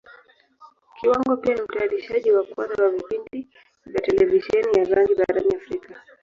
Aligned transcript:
Kiwango 0.97 1.37
pia 1.37 1.55
ni 1.55 1.61
Mtayarishaji 1.61 2.31
wa 2.31 2.43
kwanza 2.43 2.83
wa 2.83 2.89
vipindi 2.89 3.47
vya 3.85 4.01
Televisheni 4.01 4.77
ya 4.77 4.95
rangi 4.95 5.15
barani 5.15 5.55
Africa. 5.55 5.93